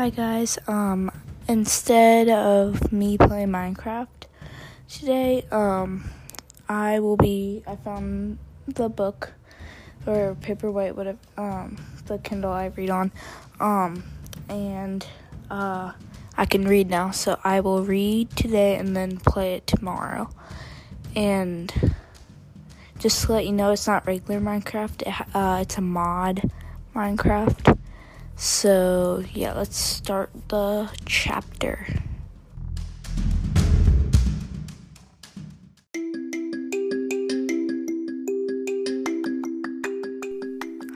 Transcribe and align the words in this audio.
Hi 0.00 0.08
guys. 0.08 0.58
Um 0.66 1.10
instead 1.46 2.30
of 2.30 2.90
me 2.90 3.18
playing 3.18 3.48
Minecraft 3.48 4.24
today, 4.88 5.44
um 5.50 6.10
I 6.70 7.00
will 7.00 7.18
be 7.18 7.62
I 7.66 7.76
found 7.76 8.38
the 8.66 8.88
book 8.88 9.34
or 10.06 10.38
paperwhite 10.40 10.94
whatever 10.94 11.18
um 11.36 11.76
the 12.06 12.16
Kindle 12.16 12.50
I 12.50 12.68
read 12.68 12.88
on. 12.88 13.12
Um 13.60 14.04
and 14.48 15.06
uh 15.50 15.92
I 16.34 16.46
can 16.46 16.66
read 16.66 16.88
now, 16.88 17.10
so 17.10 17.38
I 17.44 17.60
will 17.60 17.84
read 17.84 18.34
today 18.34 18.76
and 18.76 18.96
then 18.96 19.18
play 19.18 19.52
it 19.56 19.66
tomorrow. 19.66 20.30
And 21.14 21.92
just 22.98 23.26
to 23.26 23.32
let 23.32 23.44
you 23.44 23.52
know, 23.52 23.72
it's 23.72 23.86
not 23.86 24.06
regular 24.06 24.40
Minecraft. 24.40 25.02
It, 25.02 25.36
uh, 25.36 25.58
it's 25.60 25.76
a 25.76 25.82
mod 25.82 26.50
Minecraft. 26.94 27.69
So, 28.42 29.22
yeah, 29.34 29.52
let's 29.52 29.76
start 29.76 30.30
the 30.48 30.88
chapter. 31.04 31.86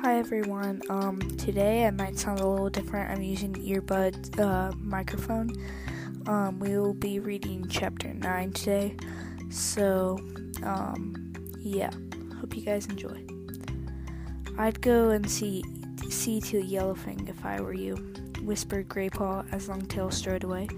Hi 0.01 0.19
everyone. 0.19 0.80
Um, 0.88 1.21
today 1.37 1.85
I 1.85 1.91
might 1.91 2.19
sound 2.19 2.41
a 2.41 2.49
little 2.49 2.71
different. 2.71 3.11
I'm 3.11 3.23
using 3.23 3.52
earbud 3.52 4.41
uh, 4.41 4.74
microphone. 4.79 5.51
Um, 6.27 6.59
we 6.61 6.79
will 6.79 6.95
be 6.95 7.19
reading 7.19 7.66
chapter 7.69 8.15
nine 8.15 8.52
today. 8.52 8.97
So, 9.51 10.19
um, 10.63 11.35
yeah. 11.59 11.91
Hope 12.41 12.57
you 12.57 12.63
guys 12.63 12.87
enjoy. 12.87 13.23
I'd 14.57 14.80
go 14.80 15.11
and 15.11 15.30
see 15.30 15.63
see 16.11 16.41
to 16.43 16.63
Yellowfang 16.63 17.29
if 17.29 17.45
I 17.45 17.61
were 17.61 17.75
you, 17.75 17.95
whispered 18.43 18.88
Graypaw 18.88 19.52
as 19.52 19.69
Longtail 19.69 20.11
strode 20.11 20.45
away. 20.45 20.69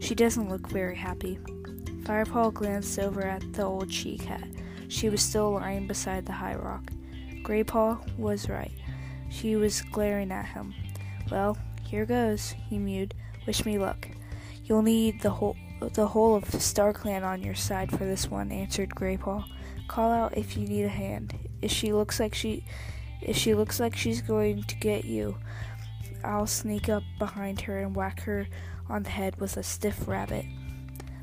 She 0.00 0.14
doesn't 0.14 0.48
look 0.48 0.68
very 0.68 0.96
happy. 0.96 1.38
Firepaw 2.02 2.54
glanced 2.54 2.98
over 2.98 3.22
at 3.22 3.52
the 3.52 3.64
old 3.64 3.92
she 3.92 4.16
cat. 4.16 4.46
She 4.88 5.08
was 5.08 5.22
still 5.22 5.52
lying 5.52 5.86
beside 5.86 6.24
the 6.24 6.32
high 6.32 6.54
rock. 6.54 6.92
Graypaw 7.42 8.18
was 8.18 8.48
right. 8.48 8.72
She 9.28 9.56
was 9.56 9.82
glaring 9.82 10.30
at 10.30 10.46
him. 10.46 10.74
Well, 11.30 11.58
here 11.82 12.06
goes, 12.06 12.54
he 12.68 12.78
mewed. 12.78 13.14
Wish 13.46 13.64
me 13.64 13.78
luck. 13.78 14.08
You'll 14.64 14.82
need 14.82 15.20
the 15.20 15.30
whole 15.30 15.56
the 15.92 16.06
whole 16.06 16.34
of 16.34 16.44
StarClan 16.44 17.22
on 17.22 17.42
your 17.42 17.54
side 17.54 17.90
for 17.90 18.04
this 18.04 18.30
one, 18.30 18.50
answered 18.50 18.90
Graypaw. 18.90 19.44
Call 19.88 20.10
out 20.10 20.36
if 20.36 20.56
you 20.56 20.66
need 20.66 20.84
a 20.84 20.88
hand. 20.88 21.34
If 21.60 21.70
she 21.70 21.92
looks 21.92 22.18
like 22.18 22.34
she 22.34 22.64
if 23.20 23.36
she 23.36 23.54
looks 23.54 23.80
like 23.80 23.96
she's 23.96 24.22
going 24.22 24.62
to 24.64 24.76
get 24.76 25.04
you, 25.04 25.36
I'll 26.24 26.46
sneak 26.46 26.88
up 26.88 27.02
behind 27.18 27.60
her 27.62 27.78
and 27.78 27.94
whack 27.94 28.20
her 28.20 28.46
on 28.88 29.02
the 29.02 29.10
head 29.10 29.40
with 29.40 29.56
a 29.56 29.62
stiff 29.62 30.06
rabbit. 30.08 30.44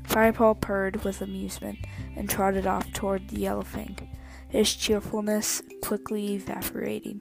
Firepaw 0.04 0.60
purred 0.60 1.04
with 1.04 1.22
amusement 1.22 1.78
and 2.16 2.28
trotted 2.28 2.66
off 2.66 2.92
toward 2.92 3.28
the 3.28 3.38
Yellowfang 3.38 4.08
his 4.54 4.72
cheerfulness 4.72 5.62
quickly 5.82 6.34
evaporating 6.34 7.20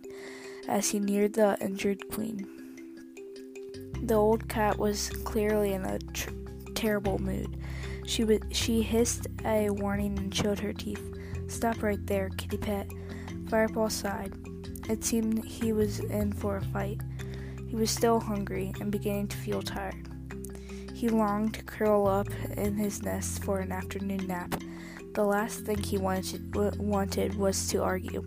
as 0.67 0.91
he 0.91 0.99
neared 0.99 1.33
the 1.33 1.57
injured 1.59 2.07
queen. 2.11 2.47
The 4.03 4.13
old 4.13 4.47
cat 4.47 4.77
was 4.77 5.09
clearly 5.23 5.73
in 5.73 5.83
a 5.83 5.97
tr- 5.97 6.29
terrible 6.75 7.17
mood. 7.17 7.57
She 8.05 8.21
w- 8.21 8.39
she 8.51 8.83
hissed 8.83 9.25
a 9.45 9.71
warning 9.71 10.16
and 10.19 10.33
showed 10.33 10.59
her 10.59 10.73
teeth. 10.73 11.01
Stop 11.47 11.81
right 11.81 12.05
there, 12.05 12.29
kitty 12.38 12.57
pet. 12.57 12.88
Firepaw 13.45 13.91
sighed. 13.91 14.33
It 14.89 15.03
seemed 15.03 15.45
he 15.45 15.73
was 15.73 15.99
in 15.99 16.33
for 16.33 16.57
a 16.57 16.61
fight. 16.65 17.01
He 17.67 17.75
was 17.75 17.89
still 17.89 18.19
hungry 18.19 18.73
and 18.79 18.91
beginning 18.91 19.29
to 19.29 19.37
feel 19.37 19.61
tired. 19.61 20.07
He 20.93 21.09
longed 21.09 21.55
to 21.55 21.63
curl 21.63 22.07
up 22.07 22.27
in 22.57 22.75
his 22.75 23.01
nest 23.01 23.43
for 23.43 23.59
an 23.59 23.72
afternoon 23.72 24.27
nap 24.27 24.53
the 25.13 25.23
last 25.23 25.59
thing 25.59 25.77
he 25.77 25.97
wanted, 25.97 26.55
wanted 26.79 27.35
was 27.35 27.67
to 27.67 27.83
argue 27.83 28.25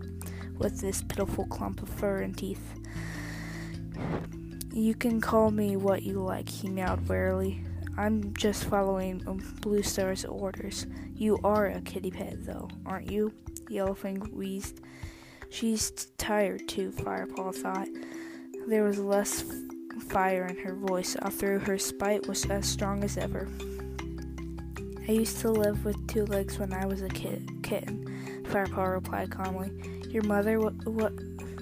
with 0.57 0.79
this 0.79 1.01
pitiful 1.01 1.45
clump 1.47 1.81
of 1.81 1.89
fur 1.89 2.21
and 2.21 2.37
teeth. 2.37 2.75
You 4.71 4.95
can 4.95 5.19
call 5.19 5.51
me 5.51 5.75
what 5.75 6.03
you 6.03 6.23
like, 6.23 6.47
he 6.47 6.69
meowed 6.69 7.07
wearily. 7.09 7.61
I'm 7.97 8.33
just 8.35 8.65
following 8.65 9.17
Blue 9.61 9.83
Star's 9.83 10.23
orders. 10.23 10.85
You 11.13 11.39
are 11.43 11.67
a 11.67 11.81
kitty 11.81 12.11
pet, 12.11 12.45
though, 12.45 12.69
aren't 12.85 13.11
you? 13.11 13.33
Yellowfang 13.69 14.31
wheezed. 14.31 14.79
She's 15.49 15.91
tired, 16.17 16.67
too, 16.67 16.91
Firepaw 16.91 17.55
thought. 17.55 17.87
There 18.67 18.83
was 18.83 18.99
less 18.99 19.43
fire 20.09 20.45
in 20.45 20.57
her 20.57 20.75
voice, 20.75 21.15
although 21.21 21.59
her 21.59 21.77
spite 21.77 22.27
was 22.27 22.45
as 22.45 22.67
strong 22.67 23.03
as 23.03 23.17
ever. 23.17 23.47
I 25.07 25.13
used 25.13 25.39
to 25.39 25.51
live 25.51 25.85
with 25.85 26.07
two 26.07 26.25
legs 26.25 26.59
when 26.59 26.73
I 26.73 26.85
was 26.85 27.01
a 27.01 27.09
kid, 27.09 27.49
kitten, 27.63 28.43
Firepaw 28.49 28.93
replied 28.93 29.31
calmly. 29.31 29.71
Your 30.09 30.23
mother, 30.23 30.59
what, 30.59 30.73
what, 30.85 31.13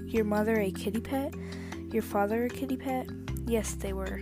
your 0.05 0.25
mother 0.25 0.59
a 0.59 0.71
kitty 0.71 0.99
pet? 0.99 1.33
Your 1.91 2.01
father 2.01 2.45
a 2.45 2.49
kitty 2.49 2.77
pet? 2.77 3.07
Yes, 3.45 3.75
they 3.75 3.93
were. 3.93 4.21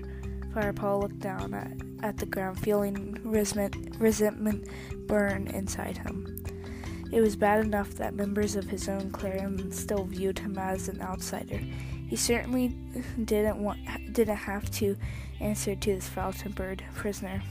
Firepaw 0.54 1.02
looked 1.02 1.20
down 1.20 1.54
at, 1.54 1.72
at 2.04 2.18
the 2.18 2.26
ground, 2.26 2.60
feeling 2.60 3.18
resentment, 3.24 3.96
resentment 3.98 4.68
burn 5.08 5.48
inside 5.48 5.98
him. 5.98 6.44
It 7.14 7.22
was 7.22 7.36
bad 7.36 7.64
enough 7.64 7.92
that 7.92 8.16
members 8.16 8.56
of 8.56 8.66
his 8.66 8.90
own 8.90 9.12
clan 9.12 9.72
still 9.72 10.06
viewed 10.06 10.40
him 10.40 10.58
as 10.58 10.90
an 10.90 11.00
outsider. 11.00 11.60
He 12.10 12.16
certainly 12.16 12.70
didn't 13.24 13.64
want, 13.64 13.80
didn't 14.14 14.36
have 14.36 14.72
to 14.72 14.98
answer 15.40 15.76
to 15.76 15.96
this 15.96 16.10
foul-tempered 16.10 16.84
prisoner. 16.96 17.44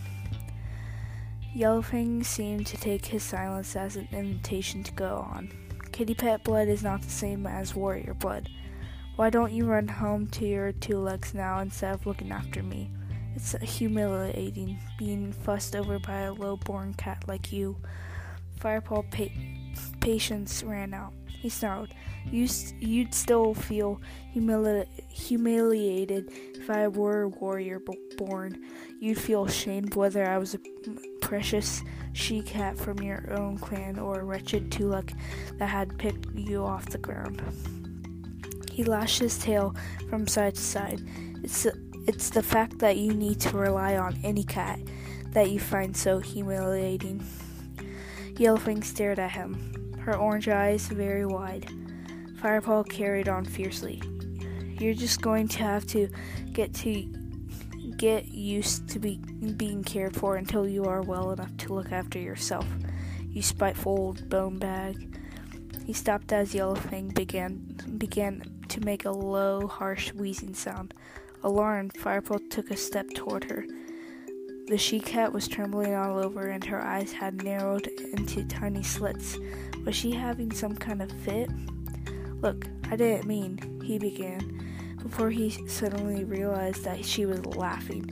Yellowfang 1.54 2.24
seemed 2.24 2.66
to 2.66 2.76
take 2.76 3.06
his 3.06 3.22
silence 3.22 3.76
as 3.76 3.94
an 3.94 4.08
invitation 4.10 4.82
to 4.82 4.92
go 4.94 5.18
on. 5.32 5.52
Kitty 5.92 6.14
pet 6.14 6.42
blood 6.42 6.66
is 6.66 6.82
not 6.82 7.02
the 7.02 7.10
same 7.10 7.46
as 7.46 7.76
warrior 7.76 8.14
blood. 8.14 8.48
Why 9.14 9.30
don't 9.30 9.52
you 9.52 9.66
run 9.66 9.86
home 9.86 10.26
to 10.30 10.44
your 10.44 10.72
two 10.72 10.98
legs 10.98 11.34
now 11.34 11.60
instead 11.60 11.94
of 11.94 12.04
looking 12.04 12.32
after 12.32 12.64
me? 12.64 12.90
It's 13.36 13.52
humiliating 13.60 14.78
being 14.98 15.32
fussed 15.32 15.76
over 15.76 16.00
by 16.00 16.22
a 16.22 16.32
low 16.32 16.56
born 16.56 16.94
cat 16.94 17.22
like 17.28 17.52
you. 17.52 17.76
Firepaw 18.62 19.02
pa- 19.10 19.34
patience 20.00 20.62
ran 20.62 20.94
out. 20.94 21.12
He 21.26 21.48
snarled, 21.48 21.88
you 22.30 22.46
You'd 22.78 23.12
still 23.12 23.52
feel 23.52 24.00
humili- 24.32 24.86
humiliated 25.10 26.30
if 26.54 26.70
I 26.70 26.86
were 26.86 27.22
a 27.22 27.28
warrior 27.28 27.80
b- 27.80 27.98
born. 28.16 28.62
You'd 29.00 29.18
feel 29.18 29.46
ashamed 29.46 29.96
whether 29.96 30.24
I 30.24 30.38
was 30.38 30.54
a 30.54 30.60
precious 31.20 31.82
she 32.12 32.42
cat 32.42 32.78
from 32.78 33.02
your 33.02 33.32
own 33.32 33.58
clan 33.58 33.98
or 33.98 34.20
a 34.20 34.24
wretched 34.24 34.70
tulak 34.70 35.12
that 35.58 35.66
had 35.66 35.98
picked 35.98 36.26
you 36.34 36.62
off 36.62 36.86
the 36.86 36.98
ground. 36.98 37.42
He 38.70 38.84
lashed 38.84 39.18
his 39.18 39.38
tail 39.38 39.74
from 40.08 40.28
side 40.28 40.54
to 40.54 40.60
side. 40.60 41.02
It's 41.42 41.66
it's 42.06 42.30
the 42.30 42.42
fact 42.42 42.78
that 42.78 42.96
you 42.96 43.14
need 43.14 43.40
to 43.40 43.56
rely 43.56 43.96
on 43.96 44.18
any 44.22 44.44
cat 44.44 44.78
that 45.32 45.50
you 45.50 45.58
find 45.58 45.96
so 45.96 46.20
humiliating. 46.20 47.24
Yellowfang 48.34 48.82
stared 48.84 49.18
at 49.18 49.32
him, 49.32 49.94
her 50.00 50.16
orange 50.16 50.48
eyes 50.48 50.88
very 50.88 51.26
wide. 51.26 51.68
Firepaw 52.40 52.88
carried 52.88 53.28
on 53.28 53.44
fiercely. 53.44 54.02
You're 54.78 54.94
just 54.94 55.20
going 55.20 55.48
to 55.48 55.58
have 55.58 55.86
to 55.88 56.08
get 56.52 56.74
to 56.74 57.04
get 57.96 58.28
used 58.28 58.88
to 58.88 58.98
be, 58.98 59.18
being 59.56 59.84
cared 59.84 60.16
for 60.16 60.36
until 60.36 60.66
you 60.66 60.84
are 60.84 61.02
well 61.02 61.30
enough 61.30 61.56
to 61.58 61.74
look 61.74 61.92
after 61.92 62.18
yourself. 62.18 62.66
You 63.30 63.42
spiteful 63.42 63.92
old 63.92 64.28
bone 64.28 64.58
bag. 64.58 65.18
He 65.84 65.92
stopped 65.92 66.32
as 66.32 66.54
Yellowfang 66.54 67.14
began 67.14 67.76
began 67.98 68.42
to 68.68 68.80
make 68.80 69.04
a 69.04 69.10
low, 69.10 69.66
harsh 69.66 70.12
wheezing 70.12 70.54
sound. 70.54 70.94
Alarmed, 71.44 71.94
Firepaw 71.94 72.38
took 72.50 72.70
a 72.70 72.76
step 72.76 73.08
toward 73.14 73.44
her. 73.44 73.64
The 74.72 74.78
she 74.78 75.00
cat 75.00 75.34
was 75.34 75.48
trembling 75.48 75.94
all 75.94 76.18
over, 76.18 76.48
and 76.48 76.64
her 76.64 76.80
eyes 76.80 77.12
had 77.12 77.44
narrowed 77.44 77.88
into 77.88 78.42
tiny 78.44 78.82
slits. 78.82 79.36
Was 79.84 79.94
she 79.94 80.12
having 80.12 80.50
some 80.50 80.74
kind 80.74 81.02
of 81.02 81.12
fit? 81.12 81.50
Look, 82.40 82.64
I 82.90 82.96
didn't 82.96 83.26
mean, 83.26 83.82
he 83.84 83.98
began 83.98 84.64
before 85.02 85.28
he 85.28 85.50
suddenly 85.68 86.24
realized 86.24 86.84
that 86.84 87.04
she 87.04 87.26
was 87.26 87.44
laughing. 87.44 88.08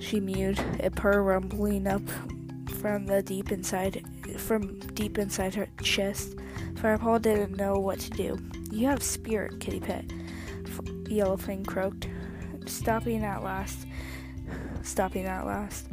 She 0.00 0.18
mewed, 0.18 0.58
a 0.80 0.90
purr 0.90 1.22
rumbling 1.22 1.86
up 1.86 2.02
from 2.80 3.06
the 3.06 3.22
deep 3.22 3.52
inside 3.52 4.04
from 4.38 4.80
deep 4.94 5.18
inside 5.18 5.54
her 5.54 5.68
chest. 5.84 6.34
Firepaw 6.74 7.22
didn't 7.22 7.56
know 7.56 7.74
what 7.78 8.00
to 8.00 8.10
do. 8.10 8.38
You 8.72 8.88
have 8.88 9.04
spirit, 9.04 9.60
kitty 9.60 9.78
pet. 9.78 10.08
Yellowfang 11.04 11.64
croaked, 11.64 12.08
stopping 12.66 13.22
at 13.22 13.44
last. 13.44 13.86
Stopping 14.82 15.26
at 15.26 15.46
last. 15.46 15.88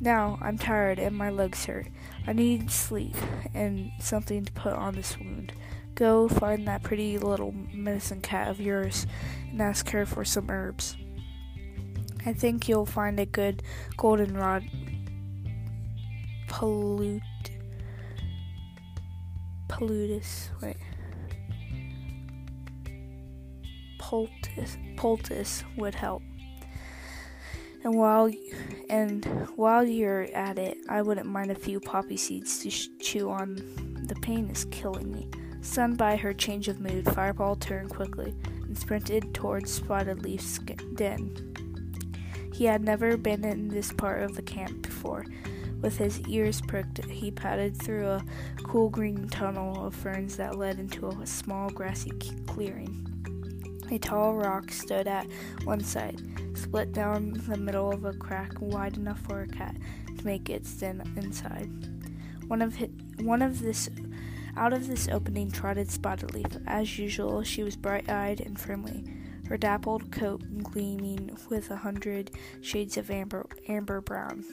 Now 0.00 0.38
I'm 0.40 0.58
tired 0.58 0.98
and 0.98 1.16
my 1.16 1.30
legs 1.30 1.64
hurt. 1.64 1.88
I 2.26 2.32
need 2.32 2.70
sleep 2.70 3.16
and 3.52 3.90
something 4.00 4.44
to 4.44 4.52
put 4.52 4.72
on 4.72 4.94
this 4.94 5.18
wound. 5.18 5.52
Go 5.94 6.28
find 6.28 6.68
that 6.68 6.84
pretty 6.84 7.18
little 7.18 7.52
medicine 7.72 8.20
cat 8.20 8.48
of 8.48 8.60
yours 8.60 9.06
and 9.50 9.60
ask 9.60 9.90
her 9.90 10.06
for 10.06 10.24
some 10.24 10.48
herbs. 10.48 10.96
I 12.24 12.32
think 12.32 12.68
you'll 12.68 12.86
find 12.86 13.18
a 13.18 13.26
good 13.26 13.62
goldenrod 13.96 14.64
pollute 16.46 17.22
pollutus 19.68 20.48
wait 20.62 20.76
poultice 23.98 24.78
poultice 24.96 25.64
would 25.76 25.94
help. 25.94 26.22
And 27.88 27.96
while 27.96 28.30
and 28.90 29.24
while 29.56 29.82
you're 29.82 30.24
at 30.34 30.58
it, 30.58 30.76
I 30.90 31.00
wouldn't 31.00 31.26
mind 31.26 31.50
a 31.50 31.54
few 31.54 31.80
poppy 31.80 32.18
seeds 32.18 32.58
to 32.58 32.68
sh- 32.68 32.90
chew 33.00 33.30
on. 33.30 33.54
The 34.06 34.14
pain 34.16 34.50
is 34.50 34.66
killing 34.66 35.10
me. 35.10 35.30
Stunned 35.62 35.96
by 35.96 36.16
her 36.16 36.34
change 36.34 36.68
of 36.68 36.82
mood, 36.82 37.06
Firepaw 37.06 37.60
turned 37.60 37.88
quickly 37.88 38.34
and 38.44 38.76
sprinted 38.76 39.32
towards 39.32 39.72
Spotted 39.72 40.22
Leaf's 40.22 40.58
den. 40.96 41.34
He 42.52 42.66
had 42.66 42.84
never 42.84 43.16
been 43.16 43.42
in 43.42 43.68
this 43.68 43.90
part 43.90 44.22
of 44.22 44.36
the 44.36 44.42
camp 44.42 44.82
before. 44.82 45.24
With 45.80 45.96
his 45.96 46.20
ears 46.28 46.60
pricked, 46.60 47.02
he 47.06 47.30
padded 47.30 47.74
through 47.74 48.06
a 48.06 48.24
cool 48.64 48.90
green 48.90 49.30
tunnel 49.30 49.86
of 49.86 49.94
ferns 49.94 50.36
that 50.36 50.58
led 50.58 50.78
into 50.78 51.08
a 51.08 51.26
small 51.26 51.70
grassy 51.70 52.12
clearing. 52.46 53.06
A 53.90 53.98
tall 53.98 54.34
rock 54.34 54.70
stood 54.70 55.08
at 55.08 55.26
one 55.64 55.80
side, 55.80 56.20
split 56.68 56.92
down 56.92 57.32
the 57.48 57.56
middle 57.56 57.90
of 57.90 58.04
a 58.04 58.12
crack 58.12 58.52
wide 58.60 58.98
enough 58.98 59.18
for 59.20 59.40
a 59.40 59.48
cat 59.48 59.74
to 60.18 60.26
make 60.26 60.50
its 60.50 60.70
den 60.74 61.00
inside. 61.16 61.70
One 62.46 62.60
of 62.60 62.76
his, 62.76 62.90
one 63.20 63.40
of 63.40 63.62
this 63.62 63.88
out 64.54 64.74
of 64.74 64.86
this 64.86 65.08
opening 65.08 65.50
trotted 65.50 65.90
Spotted 65.90 66.34
Leaf. 66.34 66.58
As 66.66 66.98
usual, 66.98 67.42
she 67.42 67.62
was 67.62 67.74
bright-eyed 67.74 68.42
and 68.42 68.60
friendly, 68.60 69.02
her 69.48 69.56
dappled 69.56 70.12
coat 70.12 70.42
gleaming 70.62 71.34
with 71.48 71.70
a 71.70 71.76
hundred 71.76 72.32
shades 72.60 72.98
of 72.98 73.10
amber 73.10 73.46
amber 73.66 74.02
brown. 74.02 74.44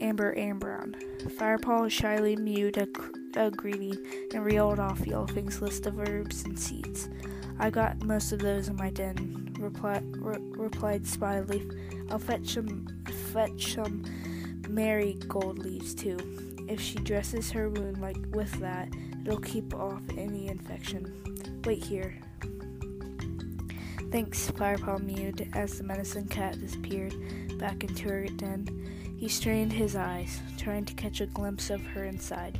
Amber 0.00 0.32
and 0.32 0.58
brown. 0.58 0.96
Firepaw 1.38 1.88
shyly 1.90 2.34
mewed 2.34 2.76
a, 2.76 2.88
a 3.36 3.50
greeting 3.50 3.96
and 4.32 4.44
reeled 4.44 4.80
off 4.80 5.00
Yellowfang's 5.00 5.60
list 5.60 5.86
of 5.86 5.98
herbs 5.98 6.44
and 6.44 6.58
seeds. 6.58 7.08
I 7.58 7.70
got 7.70 8.02
most 8.02 8.32
of 8.32 8.40
those 8.40 8.68
in 8.68 8.76
my 8.76 8.90
den, 8.90 9.54
repli- 9.58 10.02
re- 10.18 10.62
replied 10.62 11.06
Spotted 11.06 11.48
Leaf. 11.48 11.64
I'll 12.10 12.18
fetch 12.18 12.48
some, 12.48 12.86
fetch 13.32 13.74
some 13.74 14.04
marigold 14.68 15.58
leaves 15.58 15.94
too. 15.94 16.18
If 16.68 16.80
she 16.80 16.98
dresses 16.98 17.50
her 17.52 17.68
wound 17.68 18.00
like 18.00 18.18
with 18.32 18.52
that, 18.60 18.88
it'll 19.24 19.40
keep 19.40 19.74
off 19.74 20.02
any 20.16 20.48
infection. 20.48 21.62
Wait 21.64 21.84
here. 21.84 22.14
Thanks, 24.10 24.50
Firepaw 24.50 25.02
mewed 25.02 25.50
as 25.54 25.78
the 25.78 25.84
medicine 25.84 26.26
cat 26.26 26.58
disappeared 26.58 27.14
back 27.58 27.84
into 27.84 28.08
her 28.08 28.26
den. 28.26 29.16
He 29.16 29.28
strained 29.28 29.72
his 29.72 29.96
eyes, 29.96 30.40
trying 30.58 30.84
to 30.84 30.94
catch 30.94 31.20
a 31.20 31.26
glimpse 31.26 31.70
of 31.70 31.80
her 31.86 32.04
inside, 32.04 32.58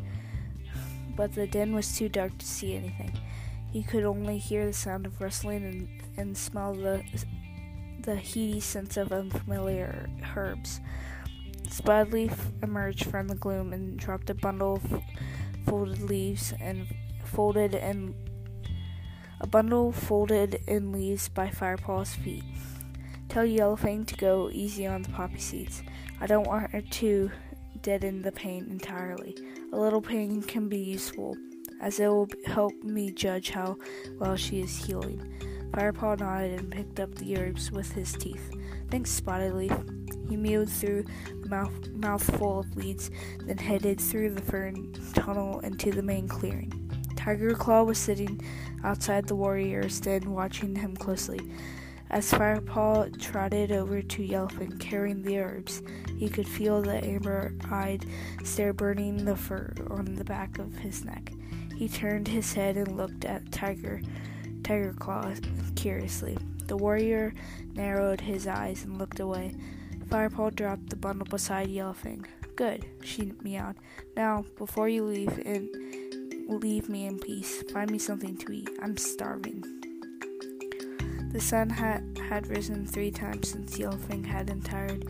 but 1.16 1.34
the 1.34 1.46
den 1.46 1.74
was 1.74 1.96
too 1.96 2.08
dark 2.08 2.36
to 2.38 2.46
see 2.46 2.74
anything. 2.74 3.12
He 3.72 3.82
could 3.82 4.04
only 4.04 4.38
hear 4.38 4.66
the 4.66 4.72
sound 4.72 5.06
of 5.06 5.20
rustling 5.20 5.64
and, 5.64 5.88
and 6.16 6.36
smell 6.36 6.74
the 6.74 7.02
the 8.00 8.14
heady 8.14 8.60
scents 8.60 8.96
of 8.96 9.10
unfamiliar 9.10 10.08
herbs. 10.36 10.80
Spotted 11.68 12.12
Leaf 12.12 12.46
emerged 12.62 13.06
from 13.06 13.26
the 13.26 13.34
gloom 13.34 13.72
and 13.72 13.98
dropped 13.98 14.30
a 14.30 14.34
bundle 14.34 14.76
of 14.76 15.02
folded 15.66 16.02
leaves 16.02 16.54
and 16.60 16.86
folded 17.24 17.74
and 17.74 18.14
a 19.40 19.46
bundle 19.46 19.92
folded 19.92 20.62
in 20.66 20.92
leaves 20.92 21.28
by 21.28 21.48
Firepaw's 21.48 22.14
feet. 22.14 22.44
Tell 23.28 23.44
Yellowfang 23.44 24.06
to 24.06 24.16
go 24.16 24.48
easy 24.52 24.86
on 24.86 25.02
the 25.02 25.10
poppy 25.10 25.38
seeds. 25.38 25.82
I 26.20 26.26
don't 26.26 26.46
want 26.46 26.70
her 26.70 26.80
to 26.80 27.30
deaden 27.82 28.22
the 28.22 28.32
pain 28.32 28.66
entirely. 28.70 29.36
A 29.72 29.78
little 29.78 30.00
pain 30.00 30.42
can 30.42 30.68
be 30.68 30.78
useful, 30.78 31.36
as 31.80 31.98
it 32.00 32.08
will 32.08 32.28
help 32.46 32.72
me 32.82 33.10
judge 33.10 33.50
how 33.50 33.76
well 34.18 34.36
she 34.36 34.60
is 34.60 34.76
healing. 34.76 35.20
Firepaw 35.72 36.20
nodded 36.20 36.60
and 36.60 36.70
picked 36.70 37.00
up 37.00 37.14
the 37.16 37.36
herbs 37.36 37.70
with 37.72 37.92
his 37.92 38.12
teeth. 38.12 38.50
Thanks, 38.90 39.10
Spotted 39.10 39.54
Leaf. 39.54 39.72
He 40.28 40.36
mewed 40.36 40.68
through 40.68 41.04
the 41.42 41.48
mouth, 41.48 41.88
mouthful 41.90 42.60
of 42.60 42.76
weeds, 42.76 43.10
then 43.40 43.58
headed 43.58 44.00
through 44.00 44.34
the 44.34 44.42
fern 44.42 44.92
tunnel 45.14 45.60
into 45.60 45.90
the 45.90 46.02
main 46.02 46.28
clearing. 46.28 46.72
Tiger 47.16 47.54
Claw 47.54 47.82
was 47.82 47.98
sitting 47.98 48.40
outside 48.84 49.26
the 49.26 49.36
warrior's 49.36 50.00
den, 50.00 50.32
watching 50.32 50.76
him 50.76 50.96
closely. 50.96 51.40
As 52.08 52.31
Firepaw 52.31 53.20
trotted 53.20 53.73
over 53.73 54.00
to 54.00 54.23
Yellowfin 54.23 54.79
carrying 54.79 55.23
the 55.23 55.38
herbs, 55.38 55.82
he 56.19 56.29
could 56.29 56.49
feel 56.49 56.81
the 56.81 57.05
amber-eyed 57.05 58.06
stare 58.44 58.73
burning 58.73 59.25
the 59.25 59.37
fur 59.37 59.73
on 59.91 60.14
the 60.14 60.25
back 60.25 60.58
of 60.58 60.76
his 60.79 61.05
neck. 61.05 61.32
He 61.76 61.88
turned 61.88 62.29
his 62.29 62.53
head 62.55 62.76
and 62.76 62.97
looked 62.97 63.25
at 63.25 63.50
Tiger 63.53 64.00
Tiger 64.62 64.94
Claw 64.94 65.32
curiously. 65.75 66.38
The 66.67 66.76
warrior 66.76 67.35
narrowed 67.75 68.20
his 68.20 68.47
eyes 68.47 68.85
and 68.85 68.99
looked 68.99 69.20
away. 69.20 69.55
Firepaw 70.09 70.55
dropped 70.55 70.91
the 70.91 70.97
bundle 70.97 71.26
beside 71.26 71.69
Yellowfang. 71.69 72.25
Good, 72.56 72.87
she 73.02 73.32
meowed. 73.43 73.76
Now, 74.17 74.44
before 74.56 74.88
you 74.88 75.05
leave 75.05 75.38
and 75.44 75.69
leave 76.49 76.88
me 76.88 77.06
in 77.06 77.19
peace, 77.19 77.62
find 77.73 77.91
me 77.91 77.99
something 77.99 78.37
to 78.38 78.52
eat. 78.52 78.70
I'm 78.81 78.97
starving. 78.97 79.62
The 81.37 81.43
sun 81.43 81.69
had, 81.69 82.19
had 82.31 82.47
risen 82.47 82.87
three 82.87 83.11
times 83.11 83.50
since 83.50 83.77
Yellowfang 83.77 84.25
had, 84.25 84.47
entired, 84.49 85.05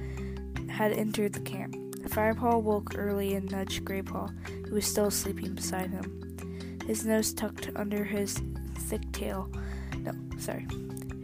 had 0.69 0.91
entered 0.91 1.35
the 1.35 1.39
camp. 1.39 1.77
Firepaw 2.09 2.61
woke 2.63 2.99
early 2.99 3.37
and 3.37 3.49
nudged 3.49 3.85
Graypaw, 3.85 4.67
who 4.67 4.75
was 4.75 4.85
still 4.85 5.13
sleeping 5.13 5.55
beside 5.55 5.91
him. 5.91 6.81
His 6.85 7.07
nose 7.07 7.33
tucked 7.33 7.71
under 7.77 8.03
his 8.03 8.41
thick 8.77 9.03
tail. 9.13 9.49
No, 9.99 10.11
sorry. 10.37 10.67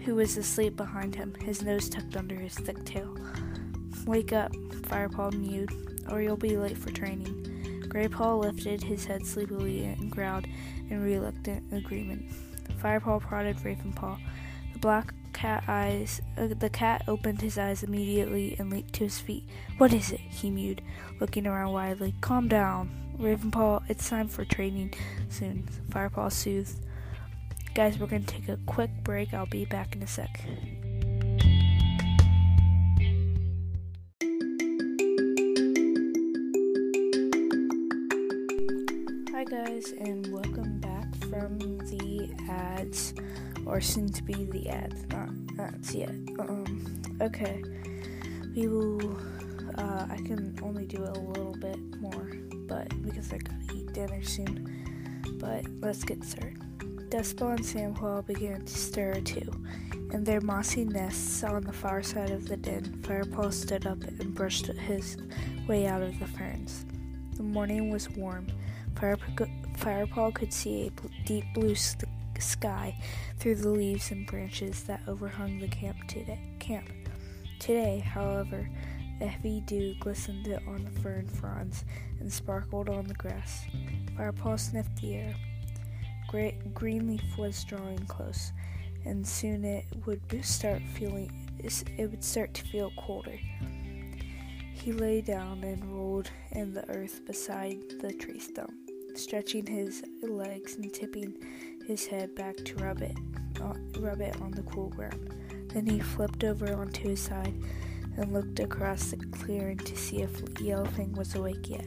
Who 0.05 0.15
was 0.15 0.37
asleep 0.37 0.77
behind 0.77 1.17
him, 1.17 1.35
his 1.41 1.63
nose 1.63 1.89
tucked 1.89 2.17
under 2.17 2.37
his 2.37 2.55
thick 2.55 2.85
tail. 2.85 3.13
Wake 4.07 4.33
up, 4.33 4.53
Firepaw 4.83 5.33
mewed, 5.33 5.73
or 6.13 6.23
you'll 6.23 6.37
be 6.37 6.57
late 6.57 6.79
for 6.79 6.93
training. 6.93 7.89
Graypaw 7.89 8.41
lifted 8.41 8.85
his 8.85 9.05
head 9.05 9.27
sleepily 9.27 9.83
and 9.83 10.13
growled 10.13 10.47
in 10.89 11.03
reluctant 11.03 11.65
agreement. 11.73 12.25
Firepaw 12.81 13.21
prodded 13.21 13.57
Ravenpaw. 13.65 14.21
Black 14.83 15.15
cat 15.33 15.65
eyes. 15.69 16.21
Uh, 16.37 16.49
the 16.49 16.69
cat 16.69 17.05
opened 17.07 17.41
his 17.41 17.57
eyes 17.57 17.83
immediately 17.83 18.57
and 18.59 18.69
leaped 18.69 18.93
to 18.95 19.05
his 19.05 19.21
feet. 19.21 19.49
What 19.79 19.93
is 19.93 20.11
it? 20.11 20.21
he 20.21 20.51
mewed, 20.51 20.83
looking 21.21 21.47
around 21.47 21.73
wildly. 21.73 22.15
Calm 22.21 22.49
down, 22.49 22.91
Ravenpaw. 23.17 23.85
It's 23.89 24.11
time 24.11 24.27
for 24.27 24.45
training 24.45 24.93
soon. 25.31 25.69
Firepaw 25.89 26.33
soothed. 26.33 26.85
Guys, 27.75 27.97
we're 27.97 28.09
gonna 28.09 28.25
take 28.25 28.49
a 28.49 28.59
quick 28.67 28.91
break. 29.05 29.33
I'll 29.33 29.47
be 29.47 29.65
back 29.65 29.95
in 29.95 30.03
a 30.03 30.07
sec. 30.07 30.45
Or 43.73 43.81
soon 43.81 44.13
to 44.13 44.23
be 44.23 44.35
the 44.35 44.69
ads, 44.69 45.07
not 45.09 45.31
ads 45.59 45.95
yet. 45.95 46.11
Um, 46.39 47.03
okay, 47.23 47.65
we 48.55 48.69
will. 48.69 49.17
Uh, 49.79 50.07
I 50.11 50.17
can 50.17 50.59
only 50.63 50.85
do 50.85 51.03
a 51.03 51.17
little 51.17 51.57
bit 51.59 51.79
more, 51.99 52.33
but 52.69 52.91
because 53.03 53.33
I 53.33 53.39
gotta 53.39 53.75
eat 53.75 53.91
dinner 53.95 54.23
soon. 54.23 55.25
But 55.41 55.65
let's 55.81 56.05
get 56.05 56.23
started. 56.23 56.59
Dustpaw 57.09 57.57
and 57.57 57.65
Sandpaw 57.65 58.27
began 58.27 58.61
to 58.61 58.75
stir 58.75 59.15
too. 59.23 59.51
In 60.13 60.23
their 60.23 60.43
mossy 60.43 60.85
nests 60.85 61.43
on 61.43 61.63
the 61.63 61.73
far 61.73 62.03
side 62.03 62.31
of 62.31 62.47
the 62.47 62.59
den, 62.59 63.01
Firepaw 63.01 63.55
stood 63.55 63.87
up 63.87 64.03
and 64.03 64.35
brushed 64.35 64.67
his 64.67 65.17
way 65.67 65.87
out 65.87 66.03
of 66.03 66.19
the 66.19 66.27
ferns. 66.27 66.85
The 67.39 67.43
morning 67.43 67.89
was 67.89 68.11
warm. 68.11 68.49
Firepaw 68.97 70.35
could 70.35 70.53
see 70.53 70.89
a 70.89 71.27
deep 71.27 71.45
blue 71.55 71.75
sky 72.43 72.97
through 73.39 73.57
the 73.57 73.69
leaves 73.69 74.11
and 74.11 74.27
branches 74.27 74.83
that 74.85 75.03
overhung 75.07 75.59
the 75.59 75.69
camp 75.69 75.97
today. 76.09 76.41
Camp. 76.59 76.89
Today, 77.59 78.01
however, 78.01 78.69
the 79.19 79.27
heavy 79.27 79.61
dew 79.61 79.95
glistened 80.01 80.49
on 80.67 80.85
the 80.85 81.01
fern 81.01 81.29
fronds 81.29 81.85
and 82.19 82.33
sparkled 82.33 82.89
on 82.89 83.07
the 83.07 83.15
grass. 83.15 83.65
Firepaw 84.17 84.59
sniffed 84.59 85.01
the 85.01 85.15
air. 85.15 85.35
Great 86.29 86.75
Greenleaf 86.75 87.23
was 87.39 87.63
drawing 87.65 88.05
close, 88.07 88.53
and 89.05 89.27
soon 89.27 89.65
it 89.65 89.85
would 90.07 90.21
start 90.45 90.83
feeling 90.95 91.31
it 91.59 92.11
would 92.11 92.25
start 92.25 92.53
to 92.55 92.65
feel 92.65 92.91
colder. 92.97 93.39
He 94.73 94.93
lay 94.93 95.21
down 95.21 95.63
and 95.63 95.85
rolled 95.95 96.31
in 96.51 96.75
the 96.75 96.89
earth 96.91 97.25
beside 97.25 97.79
the 98.01 98.13
tree 98.13 98.41
stump. 98.41 98.73
stretching 99.15 99.67
his 99.67 100.03
legs 100.23 100.77
and 100.77 100.93
tipping 100.93 101.35
his 101.87 102.07
head 102.07 102.35
back 102.35 102.57
to 102.57 102.75
rub 102.77 103.03
it, 103.03 103.17
uh, 103.61 103.75
rub 103.99 104.21
it 104.21 104.41
on 104.41 104.51
the 104.53 104.63
cool 104.63 104.89
ground. 104.91 105.35
Then 105.73 105.87
he 105.87 106.01
flipped 106.01 106.45
over 106.45 106.75
onto 106.75 107.09
his 107.09 107.21
side 107.21 107.55
and 108.17 108.33
looked 108.33 108.61
across 108.61 109.11
the 109.11 109.17
clearing 109.17 109.79
to 109.79 109.97
see 109.97 110.23
if 110.23 110.31
Yellowfang 110.57 111.17
was 111.17 111.35
awake 111.35 111.71
yet. 111.71 111.87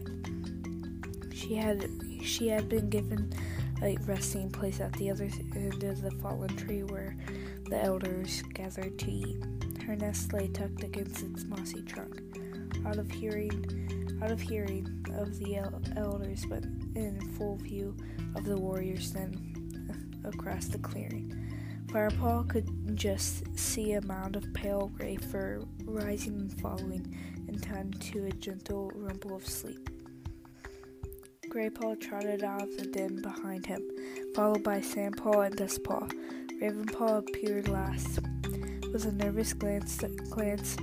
She 1.33 1.55
had 1.55 1.89
she 2.23 2.47
had 2.47 2.67
been 2.67 2.89
given 2.89 3.31
a 3.83 3.97
resting 4.05 4.49
place 4.49 4.79
at 4.79 4.93
the 4.93 5.11
other 5.11 5.29
end 5.55 5.83
of 5.83 6.01
the 6.01 6.11
fallen 6.11 6.55
tree 6.55 6.83
where 6.83 7.15
the 7.69 7.83
elders 7.83 8.41
gathered 8.53 8.97
to 8.99 9.11
eat. 9.11 9.37
Her 9.85 9.95
nest 9.95 10.33
lay 10.33 10.47
tucked 10.47 10.83
against 10.83 11.23
its 11.23 11.43
mossy 11.43 11.81
trunk, 11.83 12.21
out 12.85 12.97
of 12.97 13.11
hearing, 13.11 14.17
out 14.23 14.31
of 14.31 14.41
hearing 14.41 15.05
of 15.15 15.37
the 15.37 15.57
el- 15.57 15.81
elders, 15.95 16.45
but 16.49 16.63
in 16.95 17.19
full 17.37 17.57
view 17.57 17.95
of 18.35 18.45
the 18.45 18.57
warriors. 18.57 19.11
Then 19.11 19.54
across 20.27 20.67
the 20.67 20.77
clearing, 20.79 21.31
Firepaw 21.87 22.49
could 22.49 22.97
just 22.97 23.57
see 23.57 23.93
a 23.93 24.01
mound 24.01 24.35
of 24.35 24.53
pale 24.53 24.91
gray 24.97 25.15
fur 25.15 25.61
rising 25.85 26.33
and 26.33 26.59
falling 26.59 27.15
in 27.47 27.59
time 27.59 27.91
to 27.91 28.25
a 28.25 28.31
gentle 28.31 28.91
rumble 28.95 29.35
of 29.35 29.47
sleep. 29.47 29.89
Graypaw 31.49 32.01
trotted 32.01 32.43
out 32.43 32.63
of 32.63 32.75
the 32.75 32.85
den 32.87 33.21
behind 33.21 33.65
him, 33.65 33.81
followed 34.35 34.61
by 34.61 34.79
Sandpaw 34.79 35.45
and 35.45 35.55
Dustpaw. 35.55 36.11
Ravenpaw 36.61 37.19
appeared 37.19 37.69
last, 37.69 38.19
with 38.91 39.05
a 39.05 39.11
nervous 39.13 39.53
glance, 39.53 40.03
glance 40.29 40.75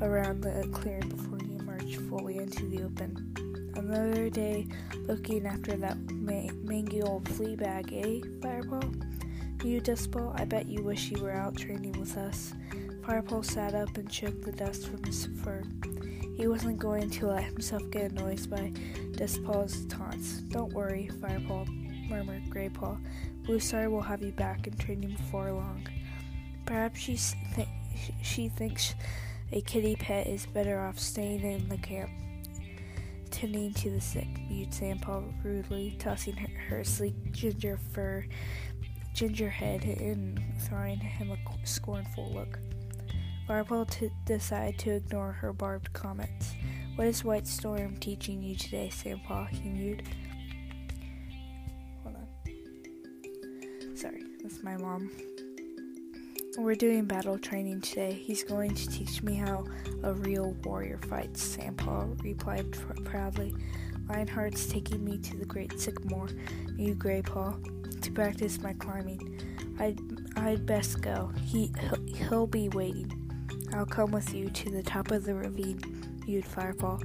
around 0.00 0.40
the 0.40 0.66
clearing 0.72 1.10
before 1.10 1.38
he 1.44 1.56
emerged 1.56 2.00
fully 2.08 2.38
into 2.38 2.66
the 2.68 2.82
open. 2.84 3.33
Another 3.76 4.30
day 4.30 4.66
looking 5.06 5.46
after 5.46 5.76
that 5.76 5.98
ma- 6.12 6.52
mangy 6.62 7.02
old 7.02 7.28
flea 7.28 7.56
bag, 7.56 7.92
eh, 7.92 8.20
Firepaw? 8.40 9.64
You, 9.64 9.80
Dustpaw, 9.80 10.38
I 10.40 10.44
bet 10.44 10.66
you 10.66 10.82
wish 10.82 11.10
you 11.10 11.22
were 11.22 11.32
out 11.32 11.56
training 11.56 11.98
with 11.98 12.16
us. 12.16 12.54
Firepaw 13.00 13.44
sat 13.44 13.74
up 13.74 13.96
and 13.96 14.12
shook 14.12 14.42
the 14.42 14.52
dust 14.52 14.86
from 14.88 15.02
his 15.04 15.26
fur. 15.42 15.62
He 16.36 16.46
wasn't 16.46 16.78
going 16.78 17.10
to 17.10 17.28
let 17.28 17.44
himself 17.44 17.82
get 17.90 18.10
annoyed 18.10 18.48
by 18.50 18.72
Dustpaw's 19.12 19.86
taunts. 19.86 20.40
Don't 20.42 20.72
worry, 20.72 21.10
Firepaw, 21.20 21.66
murmured 22.08 22.44
Graypaw. 22.50 22.98
Bluestar 23.42 23.90
will 23.90 24.02
have 24.02 24.22
you 24.22 24.32
back 24.32 24.66
in 24.66 24.76
training 24.76 25.16
before 25.16 25.52
long. 25.52 25.86
Perhaps 26.66 27.00
she, 27.00 27.18
th- 27.54 27.68
she 28.22 28.48
thinks 28.48 28.94
a 29.52 29.60
kitty 29.60 29.96
pet 29.96 30.26
is 30.26 30.46
better 30.46 30.80
off 30.80 30.98
staying 30.98 31.42
in 31.42 31.68
the 31.68 31.76
camp, 31.78 32.10
tending 33.44 33.74
to 33.74 33.90
the 33.90 34.00
sick, 34.00 34.26
mewed 34.48 34.70
Sandpaw 34.70 35.44
rudely, 35.44 35.94
tossing 35.98 36.34
her, 36.34 36.48
her 36.70 36.82
sleek 36.82 37.14
ginger 37.30 37.78
fur, 37.92 38.24
ginger 39.12 39.50
head 39.50 39.84
and 39.84 40.42
throwing 40.60 40.98
him 40.98 41.30
a 41.30 41.66
scornful 41.66 42.32
look. 42.32 42.58
Firepaw 43.46 43.90
t- 43.90 44.10
decided 44.24 44.78
to 44.78 44.92
ignore 44.92 45.32
her 45.32 45.52
barbed 45.52 45.92
comments. 45.92 46.54
What 46.94 47.06
is 47.06 47.22
White 47.22 47.46
Storm 47.46 47.98
teaching 47.98 48.42
you 48.42 48.56
today, 48.56 48.88
Sandpaw? 48.90 49.50
he 49.50 49.68
mewed. 49.68 50.02
Hold 52.02 52.16
on. 52.16 53.94
Sorry, 53.94 54.22
that's 54.42 54.62
my 54.62 54.78
mom. 54.78 55.10
We're 56.56 56.76
doing 56.76 57.06
battle 57.06 57.36
training 57.36 57.80
today. 57.80 58.12
He's 58.12 58.44
going 58.44 58.74
to 58.76 58.88
teach 58.88 59.24
me 59.24 59.34
how 59.34 59.64
a 60.04 60.14
real 60.14 60.52
warrior 60.62 60.98
fights, 60.98 61.56
Sandpaw 61.56 62.22
replied 62.22 62.70
pr- 62.70 63.02
proudly. 63.02 63.52
Lionheart's 64.06 64.66
taking 64.66 65.04
me 65.04 65.18
to 65.18 65.36
the 65.36 65.46
great 65.46 65.80
sycamore, 65.80 66.28
mewed 66.76 67.00
Graypaw, 67.00 68.00
to 68.00 68.12
practice 68.12 68.60
my 68.60 68.72
climbing. 68.74 69.40
I'd, 69.80 69.98
I'd 70.36 70.64
best 70.64 71.02
go. 71.02 71.32
He, 71.44 71.72
he'll, 71.80 72.28
he'll 72.28 72.46
be 72.46 72.68
waiting. 72.68 73.10
I'll 73.72 73.84
come 73.84 74.12
with 74.12 74.32
you 74.32 74.48
to 74.48 74.70
the 74.70 74.82
top 74.82 75.10
of 75.10 75.24
the 75.24 75.34
ravine, 75.34 75.80
mewed 76.24 76.44
Firepaw. 76.44 77.02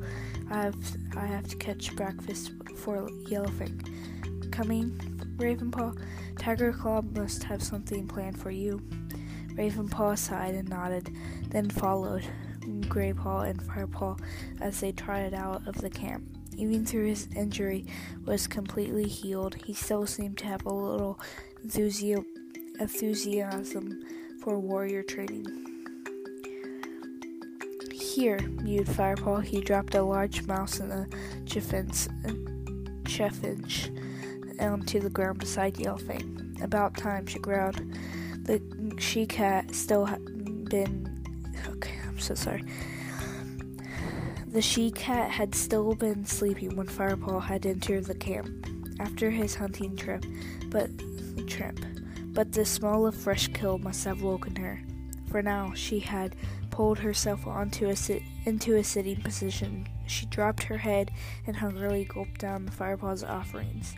I 0.51 0.61
have 0.61 0.75
I 1.17 1.25
have 1.25 1.47
to 1.47 1.55
catch 1.55 1.95
breakfast 1.95 2.51
for 2.75 3.07
Yellowfang. 3.25 4.51
Coming, 4.51 4.91
Ravenpaw. 5.37 5.99
Tiger 6.37 6.71
Claw 6.71 7.01
must 7.01 7.43
have 7.43 7.63
something 7.63 8.07
planned 8.07 8.39
for 8.39 8.51
you. 8.51 8.79
Ravenpaw 9.59 10.17
sighed 10.17 10.55
and 10.55 10.69
nodded, 10.69 11.13
then 11.49 11.69
followed 11.69 12.23
Graypaw 12.61 13.49
and 13.49 13.61
Firepaw 13.61 14.17
as 14.61 14.79
they 14.79 14.93
trotted 14.93 15.33
out 15.33 15.67
of 15.67 15.75
the 15.81 15.89
camp. 15.89 16.23
Even 16.55 16.85
through 16.85 17.07
his 17.07 17.27
injury 17.35 17.85
was 18.25 18.47
completely 18.47 19.05
healed, 19.05 19.55
he 19.65 19.73
still 19.73 20.07
seemed 20.07 20.37
to 20.37 20.45
have 20.45 20.65
a 20.65 20.73
little 20.73 21.19
enthusiasm 21.61 22.23
for 24.41 24.57
warrior 24.59 25.03
training. 25.03 25.45
Here, 27.91 28.39
mewed 28.39 28.87
Firepaw. 28.87 29.43
He 29.43 29.59
dropped 29.59 29.93
a 29.95 30.01
large 30.01 30.43
mouse 30.47 30.79
in 30.79 30.89
a 30.91 31.05
chaffinch, 31.45 32.07
chaffinch 33.03 33.89
onto 34.59 35.01
the 35.01 35.09
ground 35.09 35.39
beside 35.39 35.75
Yellowfang. 35.75 36.61
About 36.61 36.95
time, 36.95 37.25
she 37.25 37.39
growled. 37.39 37.81
The 38.49 38.95
she 38.97 39.27
cat 39.27 39.75
still 39.75 40.05
had 40.05 40.25
been. 40.69 41.23
Okay, 41.67 41.93
I'm 42.07 42.17
so 42.17 42.33
sorry. 42.33 42.63
The 44.47 44.59
she 44.59 44.89
cat 44.89 45.29
had 45.29 45.53
still 45.53 45.93
been 45.93 46.25
sleeping 46.25 46.75
when 46.75 46.87
Firepaw 46.87 47.41
had 47.41 47.67
entered 47.67 48.05
the 48.05 48.15
camp 48.15 48.65
after 48.99 49.29
his 49.29 49.53
hunting 49.53 49.95
trip, 49.95 50.25
but 50.69 50.89
trip. 51.45 51.79
But 52.33 52.51
the 52.51 52.65
smell 52.65 53.05
of 53.05 53.13
fresh 53.13 53.49
kill 53.49 53.77
must 53.77 54.03
have 54.05 54.23
woken 54.23 54.55
her. 54.55 54.81
For 55.29 55.43
now, 55.43 55.73
she 55.75 55.99
had 55.99 56.35
pulled 56.71 56.97
herself 56.97 57.45
onto 57.45 57.89
a 57.89 57.95
sit- 57.95 58.23
into 58.45 58.77
a 58.77 58.83
sitting 58.83 59.21
position. 59.21 59.87
She 60.07 60.25
dropped 60.25 60.63
her 60.63 60.77
head 60.79 61.11
and 61.45 61.55
hungrily 61.55 62.05
gulped 62.05 62.39
down 62.39 62.65
the 62.65 62.71
Firepaw's 62.71 63.23
offerings. 63.23 63.93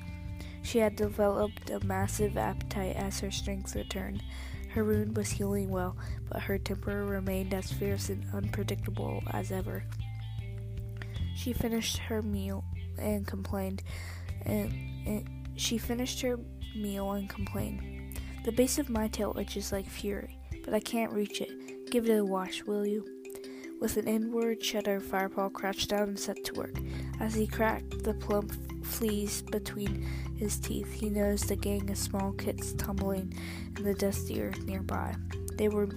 She 0.62 0.80
had 0.80 0.96
developed 0.96 1.70
a 1.70 1.86
massive 1.86 2.38
appetite 2.38 2.96
as 2.96 3.20
her 3.20 3.32
strength 3.32 3.75
returned. 3.75 4.24
Her 4.70 4.86
wound 4.86 5.18
was 5.18 5.32
healing 5.32 5.70
well, 5.70 5.98
but 6.30 6.44
her 6.44 6.58
temper 6.58 7.06
remained 7.06 7.53
as 7.53 7.72
fierce 7.72 8.10
and 8.10 8.25
unpredictable 8.34 9.22
as 9.32 9.51
ever. 9.51 9.84
She 11.36 11.53
finished 11.53 11.98
her 11.98 12.22
meal 12.22 12.63
and 12.98 13.27
complained, 13.27 13.84
and, 14.46 14.72
and 15.06 15.50
she 15.56 15.77
finished 15.77 16.22
her 16.22 16.39
meal 16.75 17.12
and 17.12 17.30
complained. 17.30 18.20
The 18.46 18.51
base 18.51 18.80
of 18.80 18.89
my 18.89 19.08
tail 19.08 19.36
itches 19.39 19.72
like 19.72 19.88
fury, 19.88 20.38
but 20.63 20.74
I 20.74 20.80
can't 20.80 21.12
reach 21.12 21.41
it. 21.41 21.89
Give 21.91 22.08
it 22.08 22.18
a 22.18 22.24
wash, 22.24 22.63
will 22.63 22.86
you? 22.86 23.06
With 23.82 23.98
an 23.98 24.08
inward 24.08 24.63
shudder, 24.63 25.00
Firepaw 25.00 25.50
crouched 25.53 25.89
down 25.89 26.10
and 26.10 26.20
set 26.20 26.44
to 26.46 26.53
work. 26.53 26.75
As 27.20 27.34
he 27.34 27.48
cracked 27.48 28.03
the 28.03 28.13
plump 28.13 28.53
fleas 28.84 29.42
between 29.42 30.08
his 30.36 30.58
teeth, 30.60 30.92
he 30.92 31.10
noticed 31.10 31.52
a 31.52 31.56
gang 31.56 31.90
of 31.90 31.98
small 31.98 32.32
kits 32.34 32.74
tumbling 32.74 33.34
in 33.78 33.84
the 33.84 33.94
dusty 33.94 34.42
earth 34.42 34.64
nearby. 34.64 35.16
They 35.56 35.68
were 35.68 35.90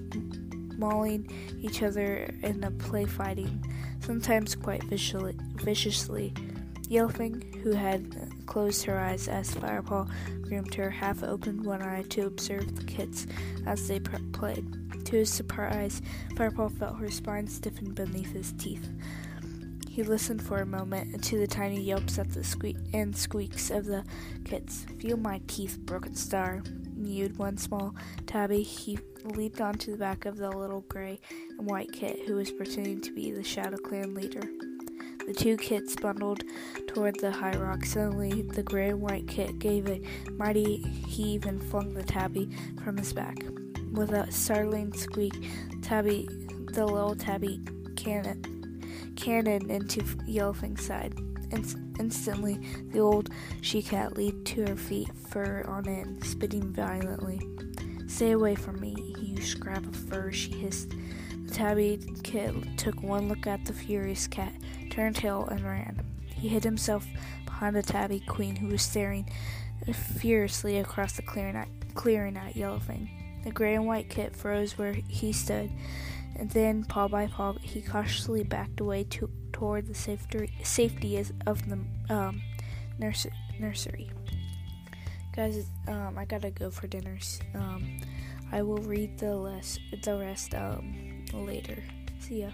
mauling 0.76 1.31
each 1.61 1.83
other 1.83 2.29
in 2.43 2.62
a 2.64 2.71
play 2.71 3.07
fighting, 3.07 3.64
sometimes 4.00 4.55
quite 4.55 4.85
viciously. 4.85 6.33
Yellowfang, 6.88 7.62
who 7.62 7.73
had 7.73 8.14
closed 8.47 8.85
her 8.85 9.00
eyes 9.00 9.26
as 9.26 9.55
Firepaw 9.55 10.07
groomed 10.43 10.75
her, 10.75 10.91
half 10.91 11.23
opened 11.23 11.64
one 11.64 11.81
eye 11.81 12.03
to 12.11 12.26
observe 12.26 12.76
the 12.76 12.85
kits 12.85 13.26
as 13.67 13.88
they 13.88 14.00
played. 14.00 14.67
To 15.07 15.17
his 15.17 15.31
surprise, 15.31 16.03
Firepaw 16.35 16.79
felt 16.79 16.99
her 16.99 17.11
spine 17.11 17.47
stiffen 17.47 17.93
beneath 17.95 18.33
his 18.33 18.53
teeth. 18.53 18.91
He 19.95 20.03
listened 20.03 20.43
for 20.43 20.59
a 20.59 20.67
moment 20.67 21.23
to 21.23 21.39
the 21.39 21.47
tiny 21.47 21.81
yelps 21.81 22.19
at 22.19 22.29
the 22.35 22.43
squeak 22.43 22.77
and 22.93 23.17
squeaks 23.17 23.71
of 23.71 23.85
the 23.85 24.03
kits. 24.45 24.87
Feel 24.99 25.17
my 25.17 25.41
teeth, 25.47 25.79
broken 25.79 26.17
star, 26.17 26.65
mewed 26.97 27.39
one 27.39 27.57
small 27.57 27.95
tabby. 28.27 28.65
He 28.65 28.99
leaped 29.23 29.61
onto 29.61 29.93
the 29.93 29.97
back 29.97 30.25
of 30.25 30.37
the 30.37 30.51
little 30.51 30.81
gray 30.89 31.21
and 31.57 31.71
white 31.71 31.93
kit 31.93 32.27
who 32.27 32.35
was 32.35 32.51
pretending 32.51 33.03
to 33.03 33.13
be 33.13 33.31
the 33.31 33.45
Shadow 33.45 33.77
Clan 33.77 34.15
leader. 34.15 34.43
The 35.29 35.33
two 35.33 35.57
kits 35.57 35.95
bundled 35.95 36.43
toward 36.89 37.21
the 37.21 37.31
high 37.31 37.57
rock. 37.57 37.85
Suddenly, 37.85 38.43
the 38.43 38.65
gray 38.65 38.89
and 38.89 39.01
white 39.01 39.29
kit 39.29 39.61
gave 39.61 39.89
a 39.89 40.03
mighty 40.33 40.79
heave 41.07 41.47
and 41.47 41.63
flung 41.63 41.95
the 41.95 42.03
tabby 42.03 42.51
from 42.83 42.97
his 42.97 43.13
back. 43.13 43.37
With 43.93 44.11
a 44.11 44.29
startling 44.33 44.93
squeak, 44.93 45.35
tabby, 45.83 46.29
the 46.73 46.85
little 46.85 47.15
tabby 47.15 47.61
cannon, 47.95 48.53
cannoned 49.16 49.71
into 49.71 50.02
Yellowfang's 50.26 50.85
side. 50.85 51.14
In- 51.50 51.94
instantly, 51.99 52.59
the 52.92 53.00
old 53.00 53.30
she 53.61 53.83
cat 53.83 54.16
leaped 54.16 54.47
to 54.49 54.66
her 54.66 54.76
feet, 54.76 55.11
fur 55.28 55.64
on 55.66 55.88
end, 55.88 56.25
spitting 56.25 56.73
violently. 56.73 57.40
Stay 58.06 58.33
away 58.33 58.54
from 58.54 58.80
me, 58.80 58.94
you 59.18 59.40
scrap 59.42 59.85
of 59.87 59.97
fur, 59.97 60.30
she 60.30 60.52
hissed. 60.52 60.94
The 61.47 61.54
tabby 61.54 62.00
kit 62.23 62.54
took 62.76 63.02
one 63.02 63.28
look 63.28 63.47
at 63.47 63.64
the 63.64 63.73
furious 63.73 64.26
cat, 64.26 64.52
turned 64.90 65.16
tail, 65.16 65.47
and 65.50 65.64
ran. 65.64 66.00
He 66.26 66.49
hid 66.49 66.64
himself 66.64 67.06
behind 67.44 67.76
the 67.76 67.83
Tabby 67.83 68.21
Queen, 68.21 68.56
who 68.56 68.68
was 68.68 68.83
staring 68.83 69.30
furiously 69.92 70.78
across 70.78 71.14
the 71.14 71.23
clearing 71.23 71.56
at, 71.56 71.68
clearing 71.94 72.37
at 72.37 72.54
Yellowfang. 72.54 73.09
The 73.44 73.50
gray 73.50 73.75
and 73.75 73.87
white 73.87 74.09
kit 74.09 74.35
froze 74.35 74.78
where 74.78 74.92
he 74.92 75.33
stood, 75.33 75.71
and 76.37 76.50
then, 76.50 76.85
paw 76.85 77.09
by 77.09 77.26
paw, 77.26 77.55
he 77.61 77.81
cautiously 77.81 78.43
backed 78.43 78.81
away 78.81 79.05
to, 79.05 79.31
toward 79.53 79.87
the 79.87 79.95
safety, 79.95 80.50
safety 80.62 81.25
of 81.47 81.69
the 81.69 81.79
um, 82.14 82.43
nurse, 82.99 83.26
nursery. 83.59 84.11
Guys, 85.35 85.67
um, 85.88 86.17
I 86.19 86.25
gotta 86.25 86.50
go 86.50 86.71
for 86.71 86.87
dinner. 86.87 87.19
Um, 87.55 88.00
I 88.53 88.62
will 88.62 88.79
read 88.79 89.19
the, 89.19 89.61
the 90.03 90.17
rest 90.17 90.55
um, 90.55 91.25
later. 91.33 91.83
See 92.21 92.43
ya. 92.43 92.50